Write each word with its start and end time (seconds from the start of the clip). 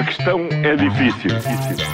A 0.00 0.02
questão 0.02 0.48
é 0.50 0.74
difícil. 0.76 1.30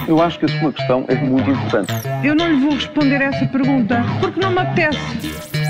Eu 0.07 0.21
acho 0.21 0.39
que 0.39 0.45
a 0.45 0.47
sua 0.47 0.71
questão 0.71 1.03
é 1.09 1.15
muito 1.15 1.51
importante. 1.51 1.91
Eu 2.23 2.35
não 2.35 2.47
lhe 2.47 2.61
vou 2.61 2.71
responder 2.71 3.21
essa 3.21 3.45
pergunta 3.47 4.01
porque 4.21 4.39
não 4.39 4.49
me 4.49 4.59
apetece. 4.59 4.97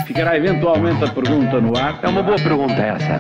Ficará 0.05 0.37
eventualmente 0.37 1.03
a 1.03 1.11
pergunta 1.11 1.59
no 1.59 1.75
ar. 1.75 1.99
É 2.03 2.07
uma 2.07 2.21
boa 2.21 2.37
pergunta 2.37 2.73
essa. 2.73 3.19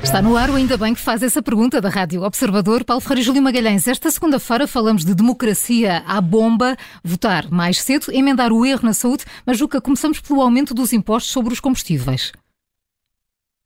Está 0.00 0.22
no 0.22 0.36
ar, 0.36 0.48
ainda 0.50 0.76
bem 0.76 0.94
que 0.94 1.00
faz 1.00 1.24
essa 1.24 1.42
pergunta 1.42 1.80
da 1.80 1.88
Rádio 1.88 2.22
Observador. 2.22 2.84
Paulo 2.84 3.00
Ferreira 3.00 3.22
e 3.22 3.24
Júlio 3.24 3.42
Magalhães, 3.42 3.88
esta 3.88 4.12
segunda-feira 4.12 4.68
falamos 4.68 5.04
de 5.04 5.12
democracia 5.12 6.04
à 6.06 6.20
bomba, 6.20 6.76
votar 7.02 7.50
mais 7.50 7.82
cedo, 7.82 8.12
emendar 8.12 8.52
o 8.52 8.64
erro 8.64 8.82
na 8.84 8.92
saúde, 8.92 9.24
mas 9.44 9.58
Juca, 9.58 9.80
começamos 9.80 10.20
pelo 10.20 10.40
aumento 10.40 10.72
dos 10.72 10.92
impostos 10.92 11.32
sobre 11.32 11.52
os 11.52 11.58
combustíveis. 11.58 12.30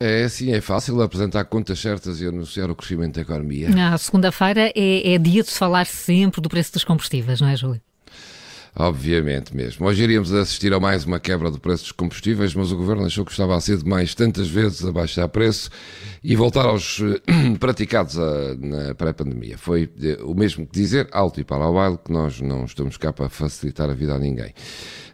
É 0.02 0.24
assim, 0.24 0.50
é 0.50 0.62
fácil 0.62 1.02
apresentar 1.02 1.44
contas 1.44 1.78
certas 1.78 2.22
e 2.22 2.26
anunciar 2.26 2.70
o 2.70 2.74
crescimento 2.74 3.16
da 3.16 3.20
economia. 3.20 3.68
A 3.92 3.98
segunda-feira 3.98 4.72
é, 4.74 5.12
é 5.12 5.18
dia 5.18 5.42
de 5.42 5.50
se 5.50 5.58
falar 5.58 5.84
sempre 5.86 6.40
do 6.40 6.48
preço 6.48 6.72
dos 6.72 6.84
combustíveis, 6.84 7.38
não 7.41 7.48
é, 7.48 7.54
Júlio? 7.54 7.82
Obviamente 8.74 9.55
mesmo. 9.55 9.87
Hoje 9.87 10.05
iríamos 10.05 10.33
assistir 10.33 10.73
a 10.73 10.78
mais 10.78 11.05
uma 11.05 11.19
quebra 11.19 11.51
do 11.51 11.59
preço 11.59 11.84
dos 11.84 11.92
combustíveis, 11.92 12.55
mas 12.55 12.70
o 12.70 12.77
Governo 12.77 13.05
achou 13.05 13.24
que 13.24 13.33
estava 13.33 13.56
a 13.56 13.61
ser 13.61 13.78
demais 13.78 14.15
tantas 14.15 14.48
vezes 14.48 14.84
a 14.84 14.92
baixar 14.92 15.28
preço 15.28 15.70
e 16.23 16.37
voltar 16.37 16.66
aos 16.66 17.01
praticados 17.59 18.16
a, 18.16 18.55
na 18.55 18.95
pré-pandemia. 18.95 19.59
Foi 19.59 19.91
eh, 20.01 20.19
o 20.23 20.34
mesmo 20.34 20.66
que 20.66 20.73
dizer, 20.73 21.09
alto 21.11 21.41
e 21.41 21.45
para 21.45 21.66
o 21.66 21.75
baile, 21.75 21.98
que 21.98 22.12
nós 22.12 22.41
não 22.41 22.64
estamos 22.64 22.97
cá 22.97 23.12
para 23.12 23.28
facilitar 23.28 23.91
a 23.91 23.95
vida 23.95 24.14
a 24.14 24.19
ninguém. 24.19 24.55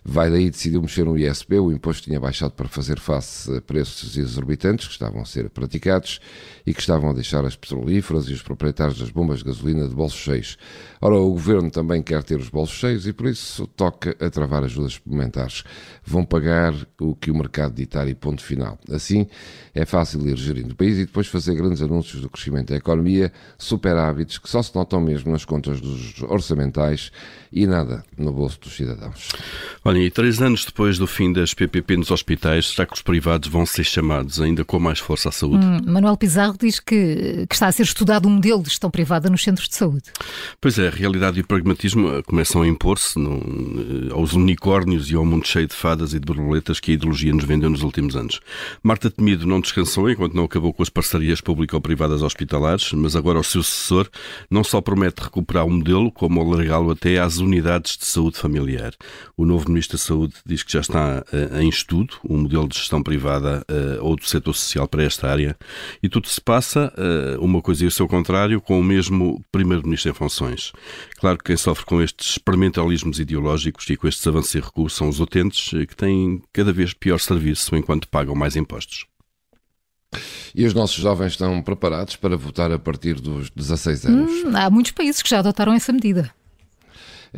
Vai 0.08 0.30
daí 0.30 0.48
decidiu 0.48 0.80
mexer 0.80 1.04
no 1.04 1.18
ISP, 1.18 1.58
o 1.58 1.72
imposto 1.72 2.04
tinha 2.04 2.20
baixado 2.20 2.52
para 2.52 2.68
fazer 2.68 3.00
face 3.00 3.52
a 3.56 3.60
preços 3.60 4.16
exorbitantes 4.16 4.86
que 4.86 4.92
estavam 4.92 5.20
a 5.20 5.24
ser 5.24 5.50
praticados 5.50 6.20
e 6.64 6.72
que 6.72 6.80
estavam 6.80 7.10
a 7.10 7.12
deixar 7.12 7.44
as 7.44 7.56
petrolíferas 7.56 8.28
e 8.28 8.32
os 8.32 8.40
proprietários 8.40 9.00
das 9.00 9.10
bombas 9.10 9.40
de 9.40 9.46
gasolina 9.46 9.88
de 9.88 9.94
bolsos 9.96 10.20
cheios. 10.20 10.56
Ora, 11.00 11.16
o 11.16 11.30
governo 11.30 11.72
também 11.72 12.02
quer 12.04 12.22
ter 12.22 12.38
os 12.38 12.48
bolsos 12.48 12.76
cheios 12.76 13.04
e 13.04 13.12
por 13.12 13.26
isso 13.26 13.45
toca 13.76 14.16
a 14.20 14.30
travar 14.30 14.64
ajudas 14.64 14.94
suplementares. 14.94 15.64
Vão 16.04 16.24
pagar 16.24 16.74
o 17.00 17.14
que 17.14 17.30
o 17.30 17.34
mercado 17.34 17.74
ditar 17.74 18.08
e 18.08 18.14
ponto 18.14 18.42
final. 18.42 18.78
Assim, 18.90 19.26
é 19.74 19.84
fácil 19.84 20.26
ir 20.28 20.36
gerindo 20.36 20.72
o 20.72 20.76
país 20.76 20.98
e 20.98 21.06
depois 21.06 21.26
fazer 21.26 21.54
grandes 21.54 21.82
anúncios 21.82 22.22
do 22.22 22.30
crescimento 22.30 22.70
da 22.70 22.76
economia, 22.76 23.32
superávites 23.58 24.38
que 24.38 24.48
só 24.48 24.62
se 24.62 24.74
notam 24.74 25.00
mesmo 25.00 25.32
nas 25.32 25.44
contas 25.44 25.80
dos 25.80 26.22
orçamentais 26.22 27.10
e 27.52 27.66
nada 27.66 28.04
no 28.16 28.32
bolso 28.32 28.60
dos 28.60 28.74
cidadãos. 28.74 29.28
Olha, 29.84 29.98
e 29.98 30.10
três 30.10 30.40
anos 30.40 30.64
depois 30.64 30.98
do 30.98 31.06
fim 31.06 31.32
das 31.32 31.54
PPP 31.54 31.96
nos 31.96 32.10
hospitais, 32.10 32.70
será 32.70 32.86
que 32.86 32.94
os 32.94 33.02
privados 33.02 33.48
vão 33.48 33.64
ser 33.64 33.84
chamados 33.84 34.40
ainda 34.40 34.64
com 34.64 34.78
mais 34.78 34.98
força 34.98 35.28
à 35.28 35.32
saúde? 35.32 35.64
Hum, 35.64 35.80
Manuel 35.86 36.16
Pizarro 36.16 36.56
diz 36.58 36.80
que, 36.80 37.46
que, 37.48 37.54
está 37.54 37.68
a 37.68 37.72
ser 37.72 37.84
estudado 37.84 38.28
um 38.28 38.32
modelo 38.32 38.62
de 38.62 38.70
gestão 38.70 38.90
privada 38.90 39.30
nos 39.30 39.42
centros 39.42 39.68
de 39.68 39.74
saúde. 39.76 40.10
Pois 40.60 40.78
é, 40.78 40.88
a 40.88 40.90
realidade 40.90 41.38
e 41.38 41.42
o 41.42 41.46
pragmatismo 41.46 42.08
eh, 42.08 42.22
começam 42.22 42.62
a 42.62 42.66
impor-se 42.66 43.18
eh, 43.18 43.22
aos 44.12 44.32
unicórnios 44.32 45.10
e 45.10 45.14
ao 45.14 45.24
mundo 45.24 45.46
cheio 45.46 45.66
de 45.66 45.74
fadas 45.74 46.12
e 46.12 46.20
de 46.20 46.26
borboletas 46.26 46.80
que 46.80 46.90
a 46.90 46.94
ideologia 46.94 47.32
nos 47.32 47.44
vendeu 47.44 47.70
nos 47.70 47.82
últimos 47.82 48.16
anos. 48.16 48.40
Marta 48.82 49.10
Temido 49.10 49.46
não 49.46 49.60
descansou 49.60 50.10
enquanto 50.10 50.34
não 50.34 50.44
acabou 50.44 50.72
com 50.72 50.82
as 50.82 50.88
parcerias 50.88 51.40
público-privadas 51.40 52.22
hospitalares, 52.22 52.92
mas 52.92 53.16
agora 53.16 53.38
o 53.38 53.44
seu 53.44 53.62
sucessor 53.62 54.08
não 54.50 54.64
só 54.64 54.80
promete 54.80 55.22
recuperar 55.22 55.66
o 55.66 55.70
modelo, 55.70 56.10
como 56.10 56.40
alargá-lo 56.40 56.90
até 56.90 57.18
às 57.18 57.38
unidades 57.38 57.96
de 57.96 58.06
saúde 58.06 58.38
familiar. 58.38 58.92
O 59.36 59.44
novo 59.44 59.68
Ministro 59.68 59.96
da 59.96 60.02
Saúde 60.02 60.34
diz 60.44 60.62
que 60.62 60.72
já 60.72 60.80
está 60.80 61.24
uh, 61.32 61.60
em 61.60 61.68
estudo 61.68 62.14
um 62.28 62.38
modelo 62.38 62.68
de 62.68 62.76
gestão 62.76 63.02
privada 63.02 63.64
uh, 63.70 64.04
ou 64.04 64.16
do 64.16 64.24
setor 64.24 64.54
social 64.54 64.88
para 64.88 65.02
esta 65.02 65.28
área 65.28 65.56
e 66.02 66.08
tudo 66.08 66.28
se 66.28 66.40
passa, 66.40 66.92
uma 67.40 67.60
coisa 67.60 67.84
e 67.84 67.86
o 67.86 67.90
seu 67.90 68.06
contrário, 68.06 68.60
com 68.60 68.78
o 68.78 68.84
mesmo 68.84 69.42
Primeiro-Ministro 69.50 70.10
em 70.10 70.14
funções. 70.14 70.72
Claro 71.18 71.38
que 71.38 71.44
quem 71.44 71.56
sofre 71.56 71.84
com 71.84 72.00
estes 72.00 72.32
experimentalismos 72.32 73.18
ideológicos 73.26 73.88
e 73.90 73.96
com 73.96 74.06
estes 74.06 74.26
avanços 74.26 74.54
e 74.54 74.60
recursos 74.60 74.96
são 74.96 75.08
os 75.08 75.20
utentes 75.20 75.70
que 75.70 75.96
têm 75.96 76.42
cada 76.52 76.72
vez 76.72 76.94
pior 76.94 77.18
serviço 77.18 77.74
enquanto 77.76 78.08
pagam 78.08 78.34
mais 78.34 78.56
impostos. 78.56 79.06
E 80.54 80.64
os 80.64 80.72
nossos 80.72 80.96
jovens 80.96 81.32
estão 81.32 81.60
preparados 81.62 82.16
para 82.16 82.36
votar 82.36 82.72
a 82.72 82.78
partir 82.78 83.20
dos 83.20 83.50
16 83.50 84.06
anos? 84.06 84.44
Hum, 84.44 84.56
há 84.56 84.70
muitos 84.70 84.92
países 84.92 85.20
que 85.20 85.28
já 85.28 85.40
adotaram 85.40 85.74
essa 85.74 85.92
medida. 85.92 86.32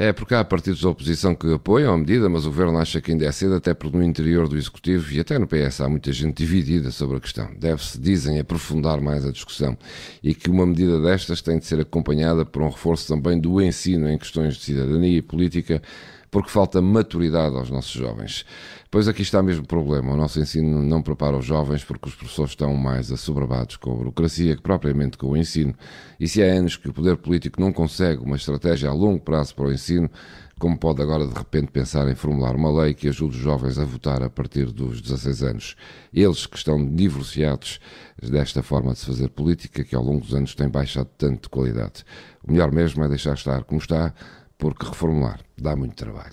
É 0.01 0.13
porque 0.13 0.33
há 0.33 0.45
partidos 0.45 0.81
da 0.81 0.91
oposição 0.91 1.35
que 1.35 1.53
apoiam 1.53 1.93
a 1.93 1.99
medida, 1.99 2.29
mas 2.29 2.47
o 2.47 2.51
governo 2.51 2.79
acha 2.79 3.01
que 3.01 3.11
ainda 3.11 3.27
é 3.27 3.33
cedo, 3.33 3.57
até 3.57 3.75
porque 3.75 3.97
no 3.97 4.05
interior 4.05 4.47
do 4.47 4.57
Executivo 4.57 5.13
e 5.13 5.19
até 5.19 5.37
no 5.41 5.49
PS 5.49 5.81
há 5.81 5.89
muita 5.89 6.13
gente 6.13 6.37
dividida 6.37 6.93
sobre 6.93 7.17
a 7.17 7.21
questão. 7.21 7.51
Deve-se, 7.59 8.01
dizem, 8.01 8.39
aprofundar 8.39 9.01
mais 9.01 9.27
a 9.27 9.33
discussão 9.33 9.77
e 10.23 10.37
que 10.37 10.49
uma 10.49 10.65
medida 10.65 11.01
destas 11.01 11.43
tem 11.43 11.59
de 11.59 11.67
ser 11.67 11.81
acompanhada 11.81 12.47
por 12.47 12.63
um 12.63 12.69
reforço 12.69 13.09
também 13.09 13.41
do 13.41 13.61
ensino 13.61 14.09
em 14.09 14.17
questões 14.17 14.55
de 14.55 14.63
cidadania 14.63 15.19
e 15.19 15.21
política 15.21 15.83
porque 16.31 16.51
falta 16.51 16.81
maturidade 16.81 17.57
aos 17.57 17.71
nossos 17.71 17.93
jovens. 17.93 18.45
Pois 18.91 19.07
aqui 19.07 19.23
está 19.23 19.43
mesmo 19.43 19.65
o 19.65 19.67
problema. 19.67 20.13
O 20.13 20.17
nosso 20.17 20.41
ensino 20.41 20.83
não 20.83 21.03
prepara 21.03 21.37
os 21.37 21.45
jovens 21.45 21.85
porque 21.85 22.09
os 22.09 22.15
professores 22.15 22.53
estão 22.53 22.75
mais 22.75 23.13
assoberbados 23.13 23.77
com 23.77 23.93
a 23.93 23.95
burocracia 23.95 24.57
que 24.57 24.63
propriamente 24.63 25.19
com 25.19 25.29
o 25.29 25.37
ensino. 25.37 25.75
E 26.19 26.27
se 26.27 26.43
há 26.43 26.47
anos 26.47 26.77
que 26.77 26.89
o 26.89 26.93
poder 26.93 27.17
político 27.19 27.61
não 27.61 27.73
consegue 27.73 28.23
uma 28.23 28.37
estratégia 28.37 28.89
a 28.89 28.93
longo 28.93 29.21
prazo 29.21 29.55
para 29.55 29.67
o 29.67 29.73
ensino, 29.73 30.11
como 30.59 30.79
pode 30.79 31.01
agora 31.01 31.27
de 31.27 31.35
repente 31.35 31.71
pensar 31.71 32.09
em 32.09 32.15
formular 32.15 32.57
uma 32.57 32.83
lei 32.83 32.93
que 32.93 33.09
ajude 33.09 33.37
os 33.37 33.43
jovens 33.43 33.79
a 33.79 33.85
votar 33.85 34.23
a 34.23 34.31
partir 34.31 34.73
dos 34.73 35.01
16 35.01 35.43
anos? 35.43 35.77
Eles 36.13 36.47
que 36.47 36.57
estão 36.57 36.85
divorciados 36.85 37.79
desta 38.21 38.63
forma 38.63 38.93
de 38.93 38.99
se 38.99 39.07
fazer 39.07 39.29
política 39.29 39.85
que 39.85 39.95
ao 39.95 40.03
longo 40.03 40.21
dos 40.21 40.35
anos 40.35 40.55
tem 40.55 40.69
baixado 40.69 41.09
tanto 41.17 41.43
de 41.43 41.49
qualidade. 41.49 42.05
O 42.43 42.53
melhor 42.53 42.73
mesmo 42.73 43.05
é 43.05 43.09
deixar 43.09 43.35
estar 43.35 43.65
como 43.65 43.81
está, 43.81 44.13
porque 44.59 44.85
reformular 44.85 45.48
dá 45.63 45.77
muito 45.77 45.95
trabalho. 45.95 46.33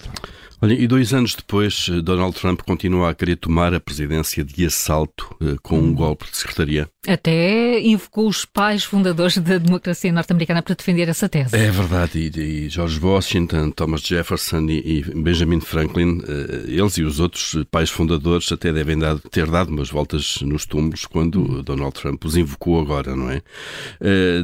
Olha, 0.62 0.74
e 0.74 0.88
dois 0.88 1.14
anos 1.14 1.36
depois, 1.36 1.88
eh, 1.92 2.02
Donald 2.02 2.36
Trump 2.40 2.62
continua 2.62 3.10
a 3.10 3.14
querer 3.14 3.36
tomar 3.36 3.74
a 3.74 3.80
presidência 3.80 4.44
de 4.44 4.66
assalto 4.66 5.36
eh, 5.42 5.56
com 5.62 5.78
um 5.78 5.94
golpe 5.94 6.26
de 6.32 6.38
secretaria. 6.38 6.90
Até 7.08 7.80
invocou 7.82 8.28
os 8.28 8.46
pais 8.46 8.84
fundadores 8.84 9.38
da 9.38 9.58
democracia 9.58 10.12
norte-americana 10.12 10.64
para 10.64 10.74
defender 10.74 11.10
essa 11.10 11.28
tese. 11.28 11.56
É 11.56 11.70
verdade, 11.70 12.32
e, 12.36 12.40
e 12.40 12.70
George 12.70 13.00
Washington, 13.00 13.70
Thomas 13.72 14.02
Jefferson 14.02 14.66
e, 14.70 15.00
e, 15.00 15.02
Benjamin 15.04 15.60
Franklin, 15.60 16.22
eh, 16.28 16.64
eles 16.68 16.98
e 16.98 17.04
os 17.04 17.20
outros 17.20 17.58
pais 17.70 17.90
fundadores 17.90 18.50
até 18.52 18.72
devem 18.72 18.98
dar, 18.98 19.20
ter 19.20 19.46
dado 19.48 19.70
umas 19.70 19.90
voltas 19.90 20.40
nos 20.42 20.66
túmulos 20.66 21.06
quando. 21.06 21.62
Donald 21.64 21.94
Trump 21.94 22.24
os 22.26 22.38
invocou 22.38 22.80
agora, 22.80 23.16
não 23.16 23.30
é? 23.30 23.42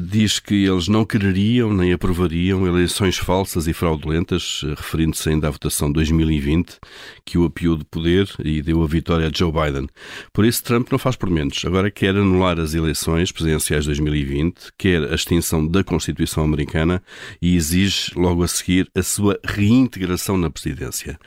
diz 0.03 0.39
que 0.39 0.65
eles 0.65 0.87
não 0.87 1.05
quereriam 1.05 1.73
nem 1.73 1.93
aprovariam 1.93 2.67
eleições 2.67 3.17
falsas 3.17 3.67
e 3.67 3.73
fraudulentas, 3.73 4.63
referindo-se 4.75 5.29
ainda 5.29 5.47
à 5.47 5.51
votação 5.51 5.91
2020, 5.91 6.77
que 7.25 7.37
o 7.37 7.45
apiou 7.45 7.77
de 7.77 7.85
poder 7.85 8.29
e 8.43 8.61
deu 8.61 8.83
a 8.83 8.87
vitória 8.87 9.27
a 9.27 9.31
Joe 9.33 9.51
Biden. 9.51 9.87
Por 10.33 10.45
isso, 10.45 10.63
Trump 10.63 10.91
não 10.91 10.99
faz 10.99 11.15
por 11.15 11.29
menos. 11.29 11.63
Agora 11.65 11.91
quer 11.91 12.15
anular 12.15 12.59
as 12.59 12.73
eleições 12.73 13.31
presidenciais 13.31 13.83
de 13.83 13.89
2020, 13.89 14.71
quer 14.77 15.11
a 15.11 15.15
extinção 15.15 15.67
da 15.67 15.83
Constituição 15.83 16.43
Americana 16.43 17.01
e 17.41 17.55
exige, 17.55 18.11
logo 18.15 18.43
a 18.43 18.47
seguir, 18.47 18.89
a 18.95 19.03
sua 19.03 19.39
reintegração 19.45 20.37
na 20.37 20.49
presidência. 20.49 21.19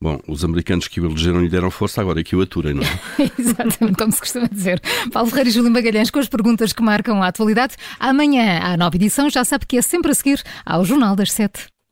Bom, 0.00 0.20
os 0.28 0.44
americanos 0.44 0.88
que 0.88 1.00
o 1.00 1.06
elegeram 1.06 1.40
lhe 1.40 1.48
deram 1.48 1.70
força, 1.70 2.02
agora 2.02 2.20
é 2.20 2.24
que 2.24 2.36
o 2.36 2.42
aturem, 2.42 2.74
não 2.74 2.82
é? 2.82 3.00
Exatamente, 3.38 3.96
como 3.96 4.12
se 4.12 4.20
costuma 4.20 4.46
dizer. 4.46 4.80
Paulo 5.10 5.30
Ferreira 5.30 5.48
e 5.48 5.52
Júlio 5.52 5.70
Magalhães 5.70 6.10
com 6.10 6.18
as 6.18 6.28
perguntas 6.28 6.72
que 6.72 6.82
marcam 6.82 7.22
a 7.22 7.28
atualidade. 7.28 7.76
Amanhã, 7.98 8.60
à 8.62 8.76
nova 8.76 8.94
edição, 8.96 9.30
já 9.30 9.44
sabe 9.44 9.64
que 9.66 9.78
é 9.78 9.82
sempre 9.82 10.10
a 10.10 10.14
seguir 10.14 10.42
ao 10.66 10.84
Jornal 10.84 11.16
das 11.16 11.32
Sete. 11.32 11.66